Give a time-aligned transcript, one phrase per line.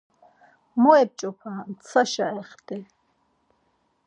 [0.81, 2.77] Mo ep̌ç̌opa, ntsaşa exti.